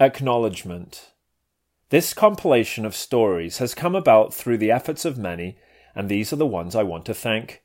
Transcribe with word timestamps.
Acknowledgement. 0.00 1.12
This 1.90 2.14
compilation 2.14 2.84
of 2.84 2.96
stories 2.96 3.58
has 3.58 3.76
come 3.76 3.94
about 3.94 4.34
through 4.34 4.58
the 4.58 4.72
efforts 4.72 5.04
of 5.04 5.16
many, 5.16 5.56
and 5.94 6.08
these 6.08 6.32
are 6.32 6.36
the 6.36 6.44
ones 6.44 6.74
I 6.74 6.82
want 6.82 7.06
to 7.06 7.14
thank. 7.14 7.62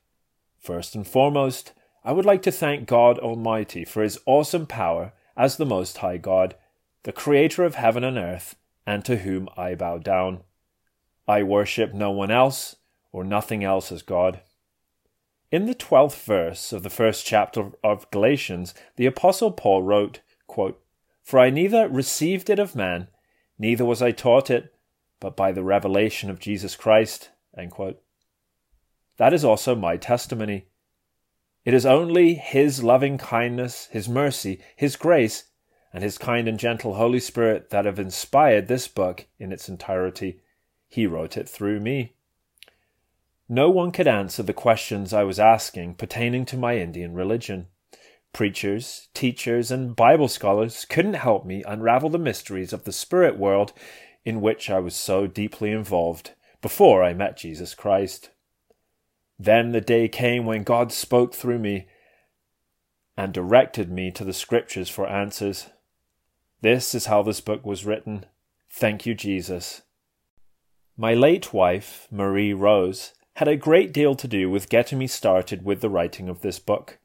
First 0.56 0.94
and 0.94 1.04
foremost, 1.04 1.72
I 2.04 2.12
would 2.12 2.24
like 2.24 2.42
to 2.42 2.52
thank 2.52 2.86
God 2.86 3.18
Almighty 3.18 3.84
for 3.84 4.00
His 4.04 4.20
awesome 4.26 4.66
power 4.66 5.12
as 5.36 5.56
the 5.56 5.66
Most 5.66 5.98
High 5.98 6.18
God, 6.18 6.54
the 7.02 7.10
Creator 7.10 7.64
of 7.64 7.74
heaven 7.74 8.04
and 8.04 8.16
earth, 8.16 8.54
and 8.86 9.04
to 9.06 9.16
whom 9.16 9.48
I 9.56 9.74
bow 9.74 9.98
down. 9.98 10.44
I 11.26 11.42
worship 11.42 11.92
no 11.92 12.12
one 12.12 12.30
else 12.30 12.76
or 13.10 13.24
nothing 13.24 13.64
else 13.64 13.90
as 13.90 14.02
God. 14.02 14.40
In 15.50 15.66
the 15.66 15.74
twelfth 15.74 16.24
verse 16.24 16.72
of 16.72 16.84
the 16.84 16.90
first 16.90 17.26
chapter 17.26 17.72
of 17.82 18.08
Galatians, 18.12 18.72
the 18.94 19.06
Apostle 19.06 19.50
Paul 19.50 19.82
wrote, 19.82 20.20
quote, 20.46 20.80
For 21.30 21.38
I 21.38 21.48
neither 21.48 21.88
received 21.88 22.50
it 22.50 22.58
of 22.58 22.74
man, 22.74 23.06
neither 23.56 23.84
was 23.84 24.02
I 24.02 24.10
taught 24.10 24.50
it, 24.50 24.74
but 25.20 25.36
by 25.36 25.52
the 25.52 25.62
revelation 25.62 26.28
of 26.28 26.40
Jesus 26.40 26.74
Christ. 26.74 27.30
That 29.16 29.32
is 29.32 29.44
also 29.44 29.76
my 29.76 29.96
testimony. 29.96 30.66
It 31.64 31.72
is 31.72 31.86
only 31.86 32.34
His 32.34 32.82
loving 32.82 33.16
kindness, 33.16 33.86
His 33.92 34.08
mercy, 34.08 34.60
His 34.74 34.96
grace, 34.96 35.44
and 35.92 36.02
His 36.02 36.18
kind 36.18 36.48
and 36.48 36.58
gentle 36.58 36.94
Holy 36.94 37.20
Spirit 37.20 37.70
that 37.70 37.84
have 37.84 38.00
inspired 38.00 38.66
this 38.66 38.88
book 38.88 39.28
in 39.38 39.52
its 39.52 39.68
entirety. 39.68 40.40
He 40.88 41.06
wrote 41.06 41.36
it 41.36 41.48
through 41.48 41.78
me. 41.78 42.14
No 43.48 43.70
one 43.70 43.92
could 43.92 44.08
answer 44.08 44.42
the 44.42 44.52
questions 44.52 45.12
I 45.12 45.22
was 45.22 45.38
asking 45.38 45.94
pertaining 45.94 46.44
to 46.46 46.56
my 46.56 46.76
Indian 46.78 47.14
religion. 47.14 47.68
Preachers, 48.32 49.08
teachers, 49.12 49.70
and 49.70 49.96
Bible 49.96 50.28
scholars 50.28 50.86
couldn't 50.88 51.14
help 51.14 51.44
me 51.44 51.62
unravel 51.66 52.10
the 52.10 52.18
mysteries 52.18 52.72
of 52.72 52.84
the 52.84 52.92
spirit 52.92 53.38
world 53.38 53.72
in 54.24 54.40
which 54.40 54.70
I 54.70 54.78
was 54.78 54.94
so 54.94 55.26
deeply 55.26 55.72
involved 55.72 56.32
before 56.62 57.02
I 57.02 57.12
met 57.12 57.36
Jesus 57.36 57.74
Christ. 57.74 58.30
Then 59.38 59.72
the 59.72 59.80
day 59.80 60.08
came 60.08 60.44
when 60.44 60.62
God 60.62 60.92
spoke 60.92 61.34
through 61.34 61.58
me 61.58 61.88
and 63.16 63.32
directed 63.32 63.90
me 63.90 64.10
to 64.12 64.24
the 64.24 64.32
scriptures 64.32 64.88
for 64.88 65.08
answers. 65.08 65.70
This 66.60 66.94
is 66.94 67.06
how 67.06 67.22
this 67.22 67.40
book 67.40 67.64
was 67.64 67.84
written. 67.84 68.26
Thank 68.70 69.06
you, 69.06 69.14
Jesus. 69.14 69.82
My 70.96 71.14
late 71.14 71.52
wife, 71.52 72.06
Marie 72.10 72.52
Rose, 72.52 73.14
had 73.36 73.48
a 73.48 73.56
great 73.56 73.92
deal 73.92 74.14
to 74.14 74.28
do 74.28 74.50
with 74.50 74.68
getting 74.68 74.98
me 74.98 75.06
started 75.06 75.64
with 75.64 75.80
the 75.80 75.88
writing 75.88 76.28
of 76.28 76.42
this 76.42 76.58
book. 76.58 76.99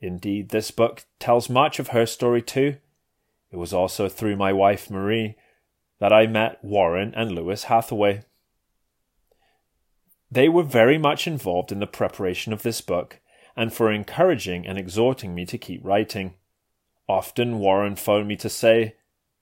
Indeed, 0.00 0.50
this 0.50 0.70
book 0.70 1.04
tells 1.18 1.48
much 1.48 1.78
of 1.78 1.88
her 1.88 2.06
story 2.06 2.42
too. 2.42 2.76
It 3.50 3.56
was 3.56 3.72
also 3.72 4.08
through 4.08 4.36
my 4.36 4.52
wife 4.52 4.90
Marie 4.90 5.36
that 5.98 6.12
I 6.12 6.26
met 6.26 6.62
Warren 6.62 7.12
and 7.16 7.32
Lewis 7.32 7.64
Hathaway. 7.64 8.22
They 10.30 10.48
were 10.48 10.62
very 10.62 10.98
much 10.98 11.26
involved 11.26 11.72
in 11.72 11.80
the 11.80 11.86
preparation 11.86 12.52
of 12.52 12.62
this 12.62 12.80
book 12.80 13.20
and 13.56 13.72
for 13.72 13.90
encouraging 13.90 14.66
and 14.66 14.78
exhorting 14.78 15.34
me 15.34 15.44
to 15.46 15.58
keep 15.58 15.84
writing. 15.84 16.34
Often 17.08 17.58
Warren 17.58 17.96
phoned 17.96 18.28
me 18.28 18.36
to 18.36 18.48
say, 18.48 18.96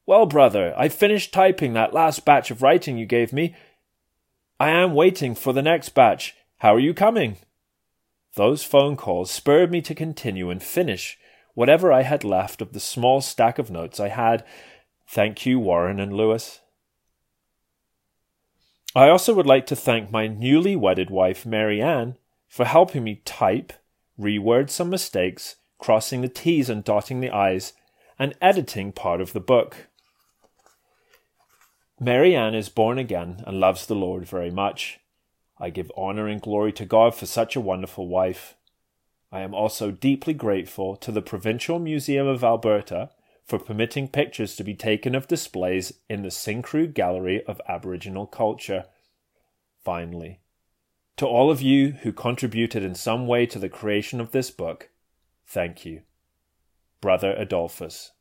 Well, 0.06 0.24
brother, 0.24 0.72
I 0.76 0.88
finished 0.88 1.34
typing 1.34 1.72
that 1.72 1.92
last 1.92 2.24
batch 2.24 2.50
of 2.50 2.62
writing 2.62 2.96
you 2.96 3.04
gave 3.04 3.32
me, 3.32 3.54
I 4.58 4.70
am 4.70 4.94
waiting 4.94 5.34
for 5.34 5.52
the 5.52 5.62
next 5.62 5.90
batch. 5.90 6.34
How 6.58 6.74
are 6.74 6.80
you 6.80 6.94
coming? 6.94 7.36
Those 8.36 8.62
phone 8.62 8.96
calls 8.96 9.30
spurred 9.30 9.70
me 9.70 9.80
to 9.82 9.94
continue 9.94 10.50
and 10.50 10.62
finish 10.62 11.18
whatever 11.54 11.90
I 11.90 12.02
had 12.02 12.22
left 12.22 12.60
of 12.60 12.74
the 12.74 12.80
small 12.80 13.22
stack 13.22 13.58
of 13.58 13.70
notes 13.70 13.98
I 13.98 14.08
had. 14.08 14.44
Thank 15.08 15.46
you, 15.46 15.58
Warren 15.58 15.98
and 15.98 16.12
Lewis. 16.12 16.60
I 18.94 19.08
also 19.08 19.32
would 19.34 19.46
like 19.46 19.66
to 19.66 19.76
thank 19.76 20.10
my 20.10 20.26
newly 20.26 20.76
wedded 20.76 21.10
wife, 21.10 21.46
Mary 21.46 21.80
Ann, 21.80 22.16
for 22.46 22.66
helping 22.66 23.04
me 23.04 23.22
type, 23.24 23.72
reword 24.20 24.68
some 24.68 24.90
mistakes, 24.90 25.56
crossing 25.78 26.20
the 26.20 26.28
T's 26.28 26.68
and 26.68 26.84
dotting 26.84 27.20
the 27.20 27.30
I's, 27.30 27.72
and 28.18 28.34
editing 28.42 28.92
part 28.92 29.22
of 29.22 29.32
the 29.32 29.40
book. 29.40 29.88
Mary 31.98 32.36
Ann 32.36 32.54
is 32.54 32.68
born 32.68 32.98
again 32.98 33.42
and 33.46 33.60
loves 33.60 33.86
the 33.86 33.94
Lord 33.94 34.26
very 34.26 34.50
much. 34.50 35.00
I 35.58 35.70
give 35.70 35.90
honor 35.96 36.26
and 36.26 36.40
glory 36.40 36.72
to 36.72 36.84
God 36.84 37.14
for 37.14 37.26
such 37.26 37.56
a 37.56 37.60
wonderful 37.60 38.08
wife. 38.08 38.54
I 39.32 39.40
am 39.40 39.54
also 39.54 39.90
deeply 39.90 40.34
grateful 40.34 40.96
to 40.96 41.10
the 41.10 41.22
Provincial 41.22 41.78
Museum 41.78 42.26
of 42.26 42.44
Alberta 42.44 43.10
for 43.44 43.58
permitting 43.58 44.08
pictures 44.08 44.56
to 44.56 44.64
be 44.64 44.74
taken 44.74 45.14
of 45.14 45.28
displays 45.28 45.92
in 46.08 46.22
the 46.22 46.30
Syncrude 46.30 46.94
Gallery 46.94 47.44
of 47.44 47.60
Aboriginal 47.68 48.26
Culture. 48.26 48.84
Finally, 49.82 50.40
to 51.16 51.26
all 51.26 51.50
of 51.50 51.62
you 51.62 51.92
who 52.02 52.12
contributed 52.12 52.82
in 52.82 52.94
some 52.94 53.26
way 53.26 53.46
to 53.46 53.58
the 53.58 53.68
creation 53.68 54.20
of 54.20 54.32
this 54.32 54.50
book, 54.50 54.90
thank 55.46 55.86
you. 55.86 56.02
Brother 57.00 57.34
Adolphus. 57.36 58.12